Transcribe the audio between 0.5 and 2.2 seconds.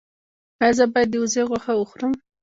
ایا زه باید د وزې غوښه وخورم؟